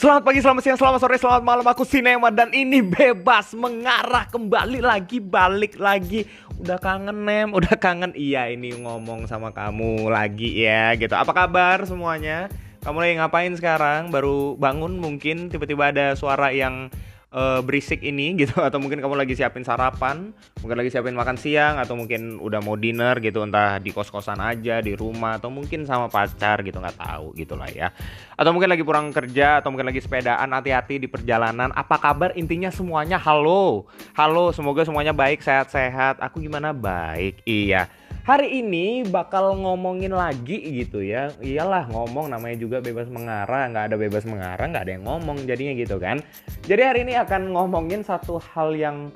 [0.00, 1.66] Selamat pagi, selamat siang, selamat sore, selamat malam.
[1.76, 6.24] Aku Sinema dan ini bebas mengarah kembali lagi, balik lagi.
[6.56, 8.16] Udah kangen Nem, udah kangen.
[8.16, 11.12] Iya ini ngomong sama kamu lagi ya gitu.
[11.12, 12.48] Apa kabar semuanya?
[12.80, 14.08] Kamu lagi ngapain sekarang?
[14.08, 16.88] Baru bangun mungkin tiba-tiba ada suara yang
[17.34, 21.78] uh, berisik ini gitu atau mungkin kamu lagi siapin sarapan, mungkin lagi siapin makan siang
[21.78, 26.10] atau mungkin udah mau dinner gitu entah di kos-kosan aja, di rumah atau mungkin sama
[26.10, 27.94] pacar gitu nggak tahu gitulah ya.
[28.34, 31.70] Atau mungkin lagi pulang kerja atau mungkin lagi sepedaan, hati-hati di perjalanan.
[31.74, 32.34] Apa kabar?
[32.34, 33.86] Intinya semuanya halo.
[34.16, 36.18] Halo, semoga semuanya baik, sehat-sehat.
[36.24, 36.72] Aku gimana?
[36.74, 37.42] Baik.
[37.44, 37.99] Iya
[38.30, 41.34] hari ini bakal ngomongin lagi gitu ya.
[41.42, 43.66] Iyalah ngomong namanya juga bebas mengarah.
[43.66, 46.22] Nggak ada bebas mengarah nggak ada yang ngomong jadinya gitu kan.
[46.62, 49.10] Jadi hari ini akan ngomongin satu hal yang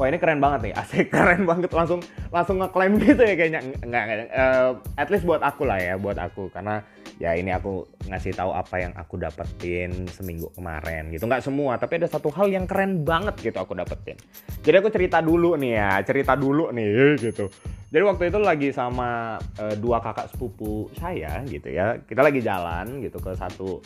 [0.00, 1.68] Wah ini keren banget nih, asik keren banget.
[1.68, 2.00] Langsung
[2.32, 3.60] langsung ngeklaim gitu ya kayaknya.
[3.84, 6.48] Nggak, nggak uh, at least buat aku lah ya buat aku.
[6.48, 6.80] Karena
[7.20, 11.28] ya ini aku ngasih tahu apa yang aku dapetin seminggu kemarin gitu.
[11.28, 14.16] Nggak semua tapi ada satu hal yang keren banget gitu aku dapetin.
[14.64, 16.88] Jadi aku cerita dulu nih ya cerita dulu nih
[17.28, 17.52] gitu.
[17.92, 22.00] Jadi waktu itu lagi sama uh, dua kakak sepupu saya gitu ya.
[22.00, 23.84] Kita lagi jalan gitu ke satu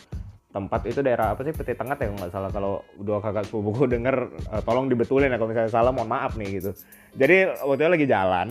[0.57, 1.53] tempat itu daerah apa sih?
[1.53, 2.49] Peti Tengah ya nggak salah.
[2.49, 6.57] Kalau dua kakak sepupuku denger uh, tolong dibetulin ya kalau misalnya salah mohon maaf nih
[6.57, 6.73] gitu.
[7.13, 8.47] Jadi waktu itu lagi jalan.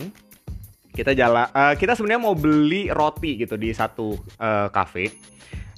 [0.95, 5.13] Kita jalan uh, kita sebenarnya mau beli roti gitu di satu uh, cafe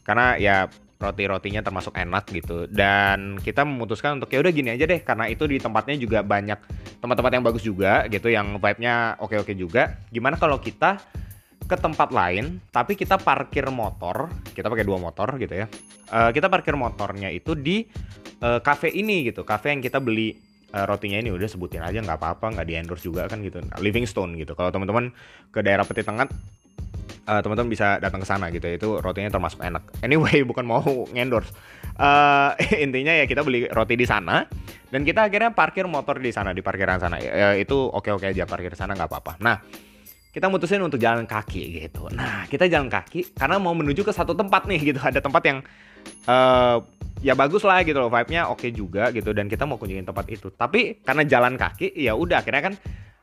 [0.08, 0.70] karena ya
[1.00, 2.68] roti-rotinya termasuk enak gitu.
[2.70, 5.02] Dan kita memutuskan untuk ya udah gini aja deh.
[5.02, 6.60] Karena itu di tempatnya juga banyak
[7.00, 9.98] tempat-tempat yang bagus juga gitu yang vibe-nya oke-oke juga.
[10.12, 11.00] Gimana kalau kita
[11.70, 15.70] ke tempat lain, tapi kita parkir motor, kita pakai dua motor gitu ya.
[16.10, 17.86] Uh, kita parkir motornya itu di
[18.42, 20.34] uh, cafe ini gitu, cafe yang kita beli
[20.74, 23.62] uh, rotinya ini udah sebutin aja nggak apa-apa, nggak di endorse juga kan gitu.
[23.78, 24.58] Livingstone gitu.
[24.58, 25.14] Kalau teman-teman
[25.54, 26.26] ke daerah Peti Tengah
[27.30, 28.76] uh, teman-teman bisa datang ke sana gitu ya.
[28.82, 30.82] itu rotinya termasuk enak anyway bukan mau
[31.14, 31.54] ngendorse
[32.02, 34.42] uh, intinya ya kita beli roti di sana
[34.90, 38.50] dan kita akhirnya parkir motor di sana di parkiran sana uh, itu oke oke aja
[38.50, 39.58] parkir sana nggak apa-apa nah
[40.30, 42.06] kita mutusin untuk jalan kaki gitu.
[42.14, 45.02] Nah, kita jalan kaki karena mau menuju ke satu tempat nih gitu.
[45.02, 45.60] Ada tempat yang
[46.30, 46.78] uh,
[47.26, 50.30] ya bagus lah gitu loh, vibe-nya oke okay juga gitu dan kita mau kunjungin tempat
[50.30, 50.54] itu.
[50.54, 52.76] Tapi karena jalan kaki ya udah akhirnya kan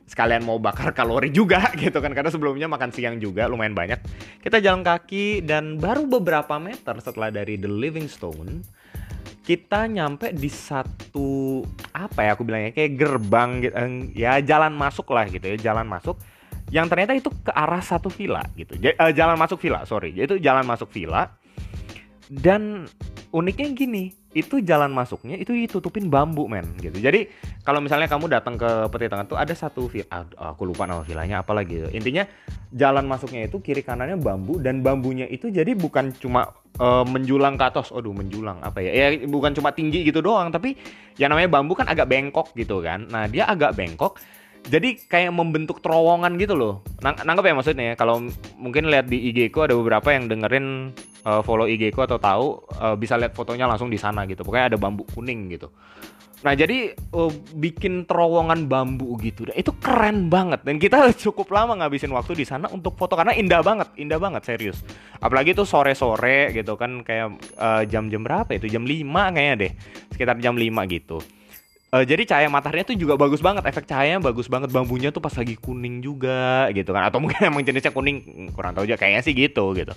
[0.07, 4.03] sekalian mau bakar kalori juga gitu kan karena sebelumnya makan siang juga lumayan banyak.
[4.43, 8.67] Kita jalan kaki dan baru beberapa meter setelah dari The Living Stone
[9.47, 11.63] kita nyampe di satu
[11.95, 13.75] apa ya aku bilangnya kayak gerbang gitu
[14.19, 16.19] ya jalan masuk lah gitu ya jalan masuk
[16.75, 18.75] yang ternyata itu ke arah satu villa gitu.
[18.75, 20.11] J uh, jalan masuk villa, sorry.
[20.15, 21.31] Itu jalan masuk villa.
[22.27, 22.91] Dan
[23.31, 26.99] uniknya gini, itu jalan masuknya itu ditutupin bambu men gitu.
[26.99, 27.31] Jadi
[27.63, 31.47] kalau misalnya kamu datang ke Peti Tengah tuh ada satu villa, aku lupa nama villanya
[31.47, 31.79] apa lagi.
[31.79, 31.89] Gitu.
[31.95, 32.27] Intinya
[32.75, 36.51] jalan masuknya itu kiri kanannya bambu dan bambunya itu jadi bukan cuma
[36.83, 38.91] uh, menjulang ke atas, aduh menjulang apa ya?
[38.91, 40.75] Ya bukan cuma tinggi gitu doang, tapi
[41.17, 43.07] yang namanya bambu kan agak bengkok gitu kan.
[43.07, 44.19] Nah dia agak bengkok
[44.67, 46.83] jadi kayak membentuk terowongan gitu loh.
[46.99, 48.27] Nang nanggap ya maksudnya kalau
[48.59, 50.91] mungkin lihat di IG ku ada beberapa yang dengerin
[51.23, 54.43] uh, follow IG ku atau tahu uh, bisa lihat fotonya langsung di sana gitu.
[54.43, 55.71] Pokoknya ada bambu kuning gitu.
[56.43, 61.79] Nah jadi uh, bikin terowongan bambu gitu, dan itu keren banget dan kita cukup lama
[61.81, 64.83] ngabisin waktu di sana untuk foto karena indah banget, indah banget serius.
[65.23, 67.39] Apalagi tuh sore-sore gitu kan kayak
[67.89, 69.73] jam-jam uh, berapa itu jam 5 kayaknya deh,
[70.13, 71.19] sekitar jam 5 gitu.
[71.87, 75.31] Uh, jadi cahaya mataharinya tuh juga bagus banget, efek cahayanya bagus banget, bambunya tuh pas
[75.31, 79.31] lagi kuning juga gitu kan, atau mungkin emang jenisnya kuning, kurang tahu aja, kayaknya sih
[79.31, 79.95] gitu gitu.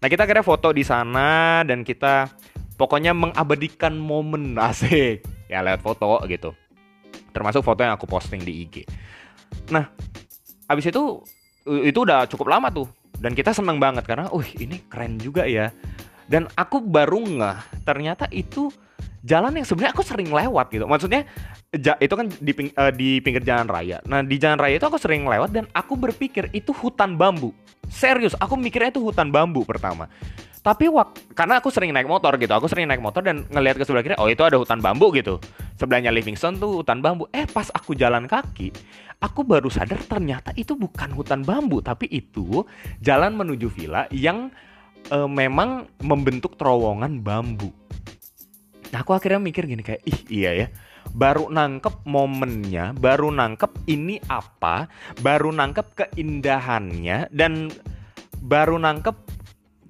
[0.00, 2.32] Nah kita kira foto di sana dan kita
[2.80, 4.56] pokoknya mengabadikan momen.
[4.66, 5.20] Asik.
[5.46, 6.56] Ya lewat foto gitu,
[7.36, 8.74] termasuk foto yang aku posting di IG.
[9.70, 9.92] Nah
[10.66, 11.22] abis itu
[11.84, 12.88] itu udah cukup lama tuh.
[13.16, 15.72] Dan kita seneng banget karena, uh ini keren juga ya.
[16.28, 18.68] Dan aku baru nggak ternyata itu
[19.26, 20.86] jalan yang sebenarnya aku sering lewat gitu.
[20.86, 21.26] Maksudnya
[21.74, 23.98] ja, itu kan di, ping, uh, di pinggir jalan raya.
[24.06, 27.50] Nah di jalan raya itu aku sering lewat dan aku berpikir itu hutan bambu.
[27.90, 30.06] Serius, aku mikirnya itu hutan bambu pertama.
[30.66, 33.86] Tapi wak, karena aku sering naik motor gitu, aku sering naik motor dan ngelihat ke
[33.86, 35.38] sebelah kiri, oh itu ada hutan bambu gitu.
[35.78, 37.30] Sebelahnya Livingstone tuh hutan bambu.
[37.30, 38.74] Eh pas aku jalan kaki,
[39.22, 42.66] aku baru sadar ternyata itu bukan hutan bambu, tapi itu
[42.98, 44.50] jalan menuju villa yang
[45.14, 47.70] uh, memang membentuk terowongan bambu.
[48.94, 50.66] Nah, aku akhirnya mikir gini kayak, ih iya ya.
[51.10, 54.90] Baru nangkep momennya, baru nangkep ini apa,
[55.22, 57.70] baru nangkep keindahannya, dan
[58.42, 59.14] baru nangkep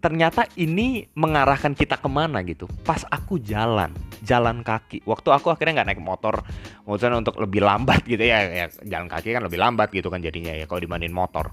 [0.00, 2.68] ternyata ini mengarahkan kita ke mana gitu.
[2.84, 3.90] Pas aku jalan,
[4.22, 5.02] jalan kaki.
[5.02, 6.44] Waktu aku akhirnya nggak naik motor,
[6.86, 8.66] maksudnya untuk lebih lambat gitu ya, ya.
[8.86, 11.50] Jalan kaki kan lebih lambat gitu kan jadinya ya kalau dibanding motor.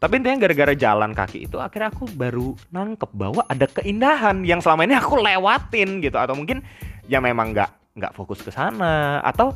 [0.00, 4.88] Tapi intinya gara-gara jalan kaki itu akhirnya aku baru nangkep bahwa ada keindahan yang selama
[4.88, 6.16] ini aku lewatin gitu.
[6.16, 6.64] Atau mungkin
[7.04, 9.20] ya memang nggak nggak fokus ke sana.
[9.20, 9.52] Atau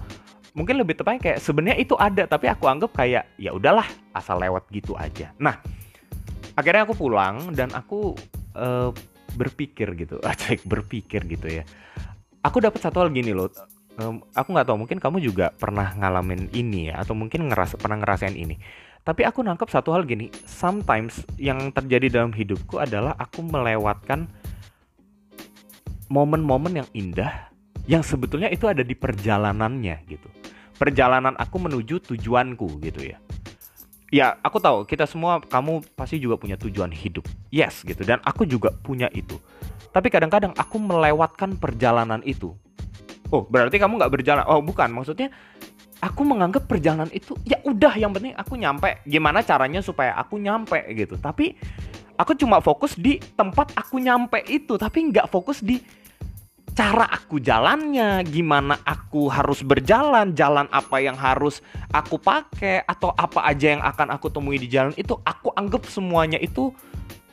[0.52, 4.68] mungkin lebih tepatnya kayak sebenarnya itu ada tapi aku anggap kayak ya udahlah asal lewat
[4.68, 5.32] gitu aja.
[5.40, 5.56] Nah
[6.60, 8.12] akhirnya aku pulang dan aku
[8.52, 8.92] uh,
[9.40, 10.20] berpikir gitu.
[10.28, 11.64] Acek berpikir gitu ya.
[12.44, 13.48] Aku dapat satu hal gini loh.
[13.96, 18.02] Um, aku nggak tahu mungkin kamu juga pernah ngalamin ini ya atau mungkin ngerasa pernah
[18.02, 18.58] ngerasain ini
[19.04, 24.24] tapi aku nangkep satu hal gini, sometimes yang terjadi dalam hidupku adalah aku melewatkan
[26.08, 27.52] momen-momen yang indah
[27.84, 30.28] yang sebetulnya itu ada di perjalanannya gitu.
[30.80, 33.20] Perjalanan aku menuju tujuanku gitu ya.
[34.08, 37.28] Ya, aku tahu kita semua kamu pasti juga punya tujuan hidup.
[37.52, 39.36] Yes gitu dan aku juga punya itu.
[39.92, 42.56] Tapi kadang-kadang aku melewatkan perjalanan itu.
[43.32, 44.44] Oh, berarti kamu nggak berjalan.
[44.48, 44.90] Oh, bukan.
[44.92, 45.32] Maksudnya
[46.04, 49.00] aku menganggap perjalanan itu ya udah yang penting aku nyampe.
[49.08, 51.16] Gimana caranya supaya aku nyampe gitu.
[51.16, 51.56] Tapi
[52.20, 54.76] aku cuma fokus di tempat aku nyampe itu.
[54.76, 55.80] Tapi nggak fokus di
[56.74, 58.26] cara aku jalannya.
[58.28, 64.12] Gimana aku harus berjalan jalan apa yang harus aku pakai atau apa aja yang akan
[64.12, 66.74] aku temui di jalan itu aku anggap semuanya itu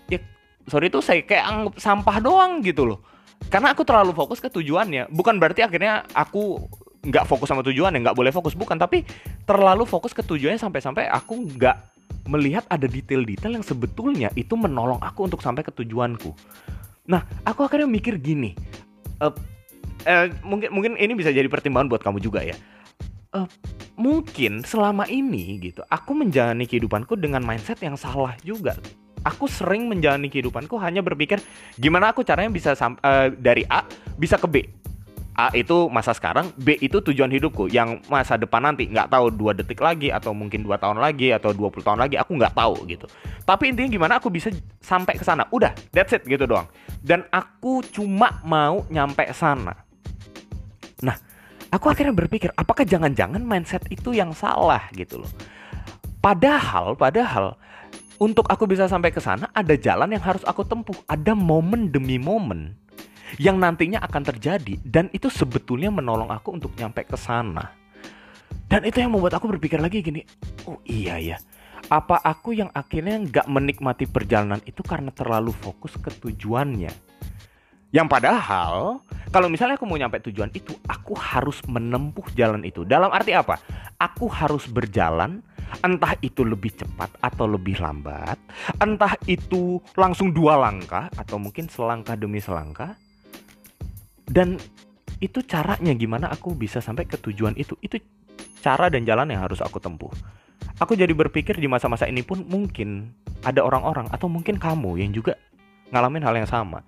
[0.07, 0.21] ya
[0.69, 3.01] sorry itu saya kayak anggap sampah doang gitu loh
[3.49, 5.09] karena aku terlalu fokus ke tujuannya.
[5.09, 6.61] Bukan berarti akhirnya aku
[7.01, 8.53] nggak fokus sama tujuan ya nggak boleh fokus.
[8.53, 9.07] Bukan tapi
[9.49, 11.77] terlalu fokus ke tujuannya sampai-sampai aku nggak
[12.29, 16.35] melihat ada detail-detail yang sebetulnya itu menolong aku untuk sampai ke tujuanku.
[17.09, 18.53] Nah aku akhirnya mikir gini
[19.21, 19.33] uh,
[20.05, 22.53] uh, mungkin mungkin ini bisa jadi pertimbangan buat kamu juga ya.
[23.31, 23.47] Uh,
[23.95, 28.75] mungkin selama ini gitu aku menjalani kehidupanku dengan mindset yang salah juga
[29.25, 31.41] aku sering menjalani kehidupanku hanya berpikir
[31.77, 33.85] gimana aku caranya bisa uh, dari A
[34.17, 34.55] bisa ke B
[35.31, 39.55] A itu masa sekarang, B itu tujuan hidupku yang masa depan nanti nggak tahu dua
[39.55, 43.07] detik lagi atau mungkin dua tahun lagi atau 20 tahun lagi aku nggak tahu gitu.
[43.47, 44.51] Tapi intinya gimana aku bisa
[44.83, 45.47] sampai ke sana.
[45.55, 46.67] Udah, that's it gitu doang.
[46.99, 49.71] Dan aku cuma mau nyampe sana.
[50.99, 51.15] Nah,
[51.71, 55.31] aku akhirnya berpikir apakah jangan-jangan mindset itu yang salah gitu loh.
[56.19, 57.55] Padahal, padahal
[58.21, 62.21] untuk aku bisa sampai ke sana ada jalan yang harus aku tempuh, ada momen demi
[62.21, 62.77] momen
[63.41, 67.73] yang nantinya akan terjadi dan itu sebetulnya menolong aku untuk nyampe ke sana.
[68.69, 70.21] Dan itu yang membuat aku berpikir lagi gini,
[70.69, 71.37] oh iya ya,
[71.89, 76.93] apa aku yang akhirnya nggak menikmati perjalanan itu karena terlalu fokus ke tujuannya?
[77.91, 82.83] Yang padahal kalau misalnya aku mau nyampe tujuan itu, aku harus menempuh jalan itu.
[82.87, 83.59] Dalam arti apa?
[83.99, 85.43] Aku harus berjalan,
[85.79, 88.35] entah itu lebih cepat atau lebih lambat,
[88.83, 92.99] entah itu langsung dua langkah atau mungkin selangkah demi selangkah.
[94.27, 94.59] Dan
[95.23, 97.79] itu caranya gimana aku bisa sampai ke tujuan itu.
[97.79, 97.99] Itu
[98.59, 100.11] cara dan jalan yang harus aku tempuh.
[100.81, 103.13] Aku jadi berpikir di masa-masa ini pun mungkin
[103.45, 105.37] ada orang-orang atau mungkin kamu yang juga
[105.91, 106.81] ngalamin hal yang sama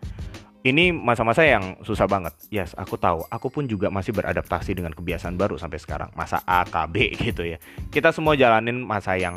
[0.64, 2.32] ini masa-masa yang susah banget.
[2.48, 3.28] Yes, aku tahu.
[3.28, 6.10] Aku pun juga masih beradaptasi dengan kebiasaan baru sampai sekarang.
[6.16, 7.60] Masa A, K, B gitu ya.
[7.92, 9.36] Kita semua jalanin masa yang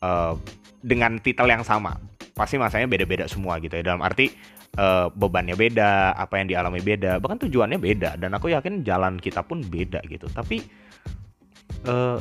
[0.00, 0.32] uh,
[0.80, 2.00] dengan titel yang sama.
[2.32, 3.84] Pasti masanya beda-beda semua gitu ya.
[3.84, 4.32] Dalam arti
[4.80, 9.44] uh, bebannya beda, apa yang dialami beda, bahkan tujuannya beda dan aku yakin jalan kita
[9.44, 10.32] pun beda gitu.
[10.32, 10.64] Tapi
[11.84, 12.16] uh,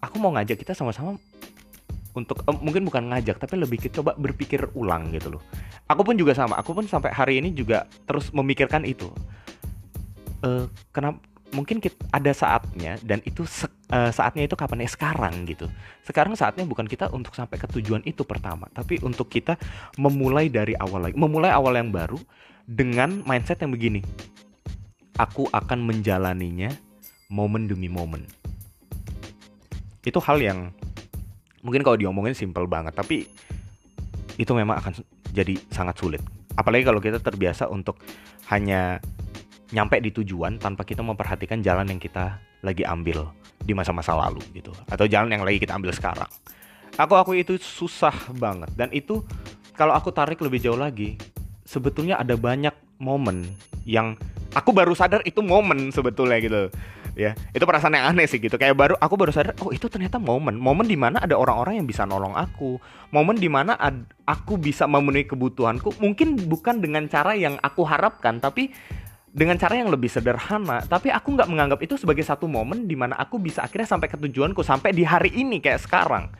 [0.00, 1.20] aku mau ngajak kita sama-sama
[2.16, 5.42] untuk uh, mungkin bukan ngajak tapi lebih kita coba berpikir ulang gitu loh.
[5.88, 9.08] Aku pun juga sama, aku pun sampai hari ini juga terus memikirkan itu.
[10.38, 11.18] Uh, kenapa
[11.50, 14.90] mungkin kita, ada saatnya dan itu se, uh, saatnya itu kapan ya?
[14.90, 15.66] Sekarang gitu.
[16.04, 19.56] Sekarang saatnya bukan kita untuk sampai ke tujuan itu pertama tapi untuk kita
[19.96, 21.16] memulai dari awal lagi.
[21.16, 22.20] Memulai awal yang baru
[22.68, 24.04] dengan mindset yang begini.
[25.18, 26.70] Aku akan menjalaninya
[27.26, 28.22] momen demi momen.
[30.06, 30.70] Itu hal yang
[31.68, 33.28] mungkin kalau diomongin simple banget tapi
[34.40, 35.04] itu memang akan
[35.36, 36.24] jadi sangat sulit
[36.56, 38.00] apalagi kalau kita terbiasa untuk
[38.48, 39.04] hanya
[39.68, 43.28] nyampe di tujuan tanpa kita memperhatikan jalan yang kita lagi ambil
[43.62, 46.30] di masa-masa lalu gitu atau jalan yang lagi kita ambil sekarang.
[46.98, 49.22] Aku aku itu susah banget dan itu
[49.78, 51.14] kalau aku tarik lebih jauh lagi
[51.62, 53.46] sebetulnya ada banyak momen
[53.86, 54.18] yang
[54.56, 56.62] aku baru sadar itu momen sebetulnya gitu
[57.18, 57.34] ya.
[57.50, 58.54] Itu perasaan yang aneh sih gitu.
[58.54, 60.54] Kayak baru aku baru sadar oh itu ternyata momen.
[60.54, 62.78] Momen di mana ada orang-orang yang bisa nolong aku.
[63.10, 63.74] Momen di mana
[64.22, 65.98] aku bisa memenuhi kebutuhanku.
[65.98, 68.70] Mungkin bukan dengan cara yang aku harapkan tapi
[69.34, 70.86] dengan cara yang lebih sederhana.
[70.86, 74.16] Tapi aku nggak menganggap itu sebagai satu momen di mana aku bisa akhirnya sampai ke
[74.16, 76.30] tujuanku sampai di hari ini kayak sekarang.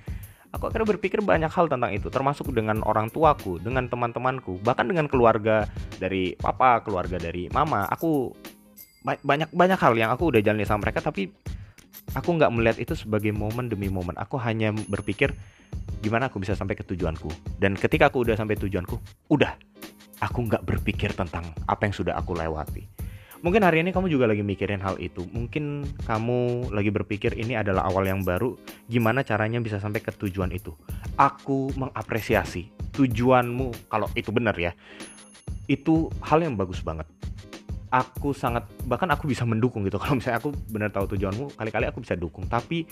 [0.49, 5.05] Aku akhirnya berpikir banyak hal tentang itu termasuk dengan orang tuaku dengan teman-temanku bahkan dengan
[5.05, 5.69] keluarga
[6.01, 7.85] dari papa keluarga dari mama.
[7.93, 8.33] Aku
[9.03, 11.31] banyak banyak hal yang aku udah jalani sama mereka tapi
[12.15, 14.17] aku nggak melihat itu sebagai momen demi momen.
[14.17, 15.35] Aku hanya berpikir
[16.01, 17.29] gimana aku bisa sampai ke tujuanku?
[17.59, 18.97] Dan ketika aku udah sampai tujuanku
[19.33, 19.53] udah.
[20.19, 22.83] Aku nggak berpikir tentang apa yang sudah aku lewati.
[23.39, 25.23] Mungkin hari ini kamu juga lagi mikirin hal itu.
[25.31, 28.59] Mungkin kamu lagi berpikir ini adalah awal yang baru.
[28.91, 30.75] Gimana caranya bisa sampai ke tujuan itu?
[31.15, 32.67] Aku mengapresiasi
[32.99, 34.75] tujuanmu kalau itu benar ya.
[35.71, 37.07] Itu hal yang bagus banget
[37.89, 42.05] aku sangat bahkan aku bisa mendukung gitu kalau misalnya aku benar tahu tujuanmu kali-kali aku
[42.05, 42.85] bisa dukung tapi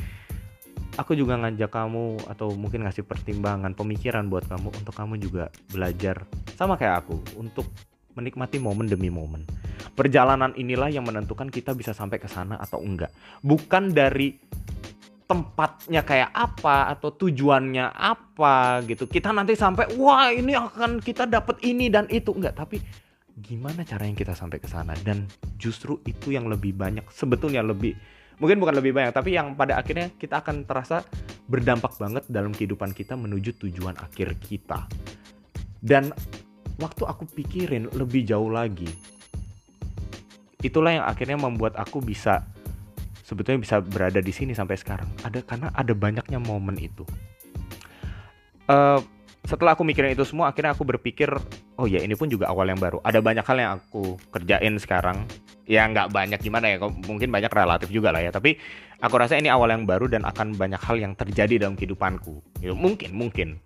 [0.96, 6.24] aku juga ngajak kamu atau mungkin ngasih pertimbangan pemikiran buat kamu untuk kamu juga belajar
[6.56, 7.68] sama kayak aku untuk
[8.16, 9.44] menikmati momen demi momen.
[9.92, 13.12] Perjalanan inilah yang menentukan kita bisa sampai ke sana atau enggak.
[13.44, 14.32] Bukan dari
[15.26, 19.04] tempatnya kayak apa atau tujuannya apa gitu.
[19.04, 22.80] Kita nanti sampai wah ini akan kita dapat ini dan itu enggak, tapi
[23.36, 24.96] gimana cara yang kita sampai ke sana?
[25.04, 25.28] Dan
[25.60, 27.92] justru itu yang lebih banyak sebetulnya lebih
[28.36, 31.00] mungkin bukan lebih banyak tapi yang pada akhirnya kita akan terasa
[31.48, 34.88] berdampak banget dalam kehidupan kita menuju tujuan akhir kita.
[35.80, 36.12] Dan
[36.80, 38.88] waktu aku pikirin lebih jauh lagi
[40.64, 42.42] itulah yang akhirnya membuat aku bisa
[43.26, 45.08] sebetulnya bisa berada di sini sampai sekarang.
[45.22, 47.02] Ada karena ada banyaknya momen itu.
[48.66, 48.98] Uh,
[49.46, 51.30] setelah aku mikirin itu semua akhirnya aku berpikir
[51.76, 52.98] oh ya ini pun juga awal yang baru.
[53.04, 55.28] Ada banyak hal yang aku kerjain sekarang.
[55.68, 58.32] Ya nggak banyak gimana ya mungkin banyak relatif juga lah ya.
[58.32, 58.56] Tapi
[59.00, 62.40] aku rasa ini awal yang baru dan akan banyak hal yang terjadi dalam kehidupanku.
[62.64, 63.60] Ya, mungkin mungkin.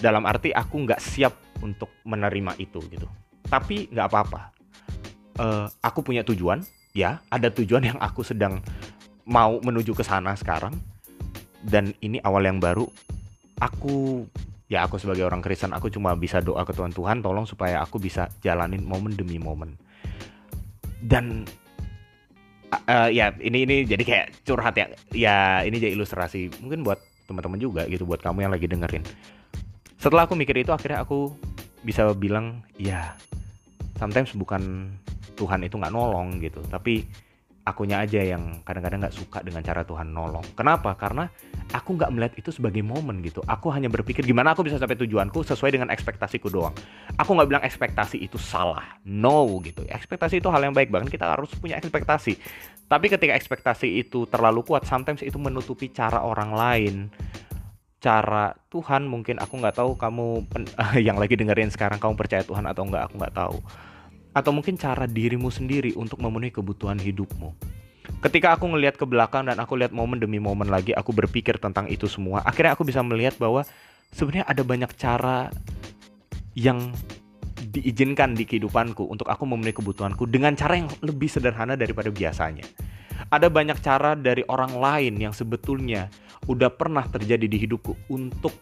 [0.00, 3.08] Dalam arti aku nggak siap untuk menerima itu gitu.
[3.48, 4.40] Tapi nggak apa-apa.
[5.40, 6.64] Uh, aku punya tujuan.
[6.90, 8.58] Ya ada tujuan yang aku sedang
[9.28, 10.74] mau menuju ke sana sekarang.
[11.60, 12.88] Dan ini awal yang baru.
[13.60, 14.24] Aku
[14.70, 17.98] ya aku sebagai orang Kristen aku cuma bisa doa ke Tuhan Tuhan tolong supaya aku
[17.98, 19.74] bisa jalanin momen demi momen.
[21.02, 21.42] Dan
[22.70, 24.86] uh, ya ini ini jadi kayak curhat ya.
[25.10, 25.36] Ya
[25.66, 29.02] ini jadi ilustrasi mungkin buat teman-teman juga gitu buat kamu yang lagi dengerin.
[29.98, 31.34] Setelah aku mikir itu akhirnya aku
[31.82, 33.18] bisa bilang ya
[33.98, 34.94] sometimes bukan
[35.34, 36.62] Tuhan itu nggak nolong gitu.
[36.70, 37.10] Tapi
[37.70, 40.42] akunya aja yang kadang-kadang nggak suka dengan cara Tuhan nolong.
[40.58, 40.98] Kenapa?
[40.98, 41.30] Karena
[41.70, 43.40] aku nggak melihat itu sebagai momen gitu.
[43.46, 46.74] Aku hanya berpikir gimana aku bisa sampai tujuanku sesuai dengan ekspektasiku doang.
[47.14, 48.98] Aku nggak bilang ekspektasi itu salah.
[49.06, 49.86] No gitu.
[49.86, 52.34] Ekspektasi itu hal yang baik bahkan kita harus punya ekspektasi.
[52.90, 56.94] Tapi ketika ekspektasi itu terlalu kuat sometimes itu menutupi cara orang lain.
[58.02, 60.50] Cara Tuhan mungkin aku nggak tahu kamu
[61.06, 63.58] yang lagi dengerin sekarang kamu percaya Tuhan atau nggak aku nggak tahu
[64.30, 67.50] atau mungkin cara dirimu sendiri untuk memenuhi kebutuhan hidupmu.
[68.20, 71.88] Ketika aku ngelihat ke belakang dan aku lihat momen demi momen lagi aku berpikir tentang
[71.88, 72.44] itu semua.
[72.44, 73.64] Akhirnya aku bisa melihat bahwa
[74.12, 75.48] sebenarnya ada banyak cara
[76.58, 76.92] yang
[77.70, 82.66] diizinkan di kehidupanku untuk aku memenuhi kebutuhanku dengan cara yang lebih sederhana daripada biasanya.
[83.30, 86.10] Ada banyak cara dari orang lain yang sebetulnya
[86.50, 88.52] udah pernah terjadi di hidupku untuk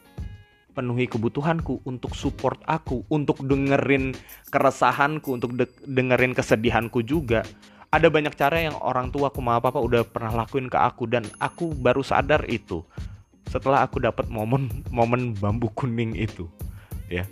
[0.78, 4.14] penuhi kebutuhanku, untuk support aku, untuk dengerin
[4.54, 7.42] keresahanku, untuk de dengerin kesedihanku juga.
[7.90, 11.26] Ada banyak cara yang orang tua aku maaf apa udah pernah lakuin ke aku dan
[11.42, 12.84] aku baru sadar itu
[13.48, 16.44] setelah aku dapat momen momen bambu kuning itu
[17.08, 17.24] ya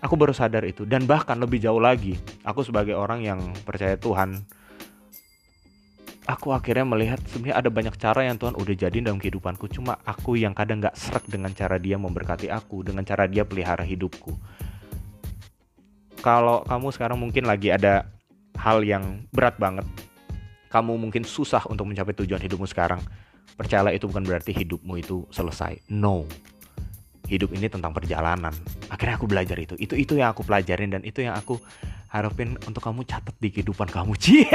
[0.00, 4.48] aku baru sadar itu dan bahkan lebih jauh lagi aku sebagai orang yang percaya Tuhan
[6.28, 9.72] aku akhirnya melihat sebenarnya ada banyak cara yang Tuhan udah jadiin dalam kehidupanku.
[9.72, 13.82] Cuma aku yang kadang nggak serak dengan cara dia memberkati aku dengan cara dia pelihara
[13.82, 14.36] hidupku.
[16.20, 18.04] Kalau kamu sekarang mungkin lagi ada
[18.60, 19.88] hal yang berat banget
[20.68, 23.00] kamu mungkin susah untuk mencapai tujuan hidupmu sekarang.
[23.56, 25.80] Percayalah itu bukan berarti hidupmu itu selesai.
[25.88, 26.28] No.
[27.28, 28.52] Hidup ini tentang perjalanan.
[28.92, 29.74] Akhirnya aku belajar itu.
[29.80, 31.56] Itu itu yang aku pelajarin dan itu yang aku
[32.08, 34.16] harapin untuk kamu catat di kehidupan kamu.
[34.22, 34.48] Cie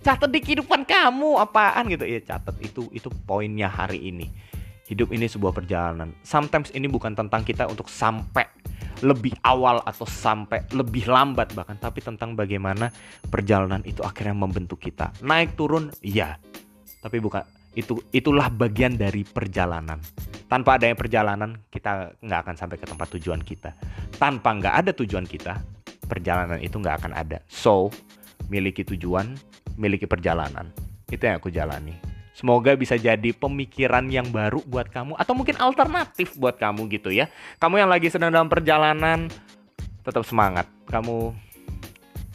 [0.00, 2.04] catat di kehidupan kamu apaan gitu.
[2.08, 2.56] Ya catat.
[2.60, 4.28] Itu itu poinnya hari ini.
[4.84, 6.12] Hidup ini sebuah perjalanan.
[6.20, 8.44] Sometimes ini bukan tentang kita untuk sampai
[9.00, 12.92] lebih awal atau sampai lebih lambat bahkan tapi tentang bagaimana
[13.28, 15.12] perjalanan itu akhirnya membentuk kita.
[15.24, 16.36] Naik turun iya.
[17.00, 17.44] Tapi bukan
[17.74, 20.00] itu itulah bagian dari perjalanan.
[20.48, 23.72] Tanpa adanya perjalanan kita nggak akan sampai ke tempat tujuan kita.
[24.20, 25.56] Tanpa nggak ada tujuan kita
[26.06, 27.40] perjalanan itu nggak akan ada.
[27.48, 27.90] So,
[28.48, 29.34] miliki tujuan,
[29.74, 30.70] miliki perjalanan.
[31.08, 31.96] Itu yang aku jalani.
[32.34, 37.30] Semoga bisa jadi pemikiran yang baru buat kamu atau mungkin alternatif buat kamu gitu ya.
[37.62, 39.30] Kamu yang lagi sedang dalam perjalanan,
[40.02, 40.66] tetap semangat.
[40.90, 41.30] Kamu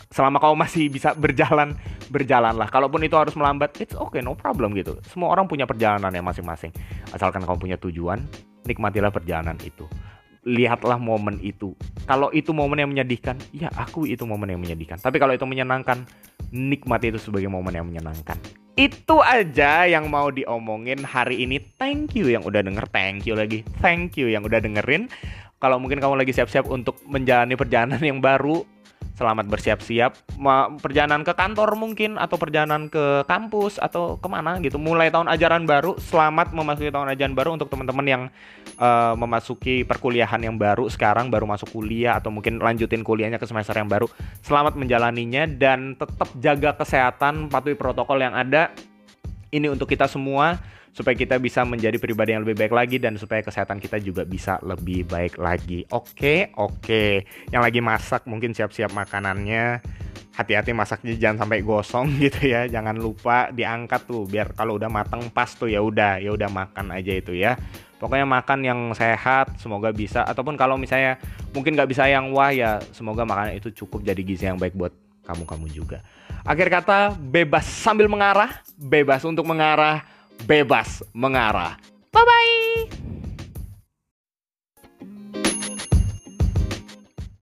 [0.08, 1.76] selama kamu masih bisa berjalan,
[2.08, 2.72] berjalanlah.
[2.72, 4.96] Kalaupun itu harus melambat, it's okay, no problem gitu.
[5.12, 6.72] Semua orang punya perjalanan yang masing-masing.
[7.12, 8.24] Asalkan kamu punya tujuan,
[8.64, 9.84] nikmatilah perjalanan itu
[10.48, 11.76] lihatlah momen itu.
[12.08, 15.00] Kalau itu momen yang menyedihkan, ya aku itu momen yang menyedihkan.
[15.00, 16.08] Tapi kalau itu menyenangkan,
[16.54, 18.40] nikmati itu sebagai momen yang menyenangkan.
[18.80, 21.60] Itu aja yang mau diomongin hari ini.
[21.76, 23.68] Thank you yang udah denger, thank you lagi.
[23.84, 25.12] Thank you yang udah dengerin.
[25.60, 28.64] Kalau mungkin kamu lagi siap-siap untuk menjalani perjalanan yang baru,
[29.20, 30.40] selamat bersiap-siap.
[30.80, 34.80] Perjalanan ke kantor mungkin atau perjalanan ke kampus atau ke mana gitu.
[34.80, 38.24] Mulai tahun ajaran baru selamat memasuki tahun ajaran baru untuk teman-teman yang
[38.80, 43.76] uh, memasuki perkuliahan yang baru sekarang baru masuk kuliah atau mungkin lanjutin kuliahnya ke semester
[43.76, 44.08] yang baru.
[44.40, 48.72] Selamat menjalaninya dan tetap jaga kesehatan patuhi protokol yang ada.
[49.52, 50.62] Ini untuk kita semua
[50.94, 54.58] supaya kita bisa menjadi pribadi yang lebih baik lagi dan supaya kesehatan kita juga bisa
[54.66, 55.86] lebih baik lagi.
[55.94, 57.24] Oke, oke.
[57.54, 59.82] Yang lagi masak mungkin siap-siap makanannya.
[60.36, 62.66] Hati-hati masaknya jangan sampai gosong gitu ya.
[62.68, 66.96] Jangan lupa diangkat tuh biar kalau udah matang pas tuh ya udah, ya udah makan
[66.96, 67.56] aja itu ya.
[68.00, 70.24] Pokoknya makan yang sehat, semoga bisa.
[70.24, 71.20] Ataupun kalau misalnya
[71.52, 74.96] mungkin nggak bisa yang wah ya, semoga makanan itu cukup jadi gizi yang baik buat
[75.28, 76.00] kamu-kamu juga.
[76.48, 80.08] Akhir kata, bebas sambil mengarah, bebas untuk mengarah,
[80.46, 81.76] bebas mengarah.
[82.12, 83.29] Bye bye.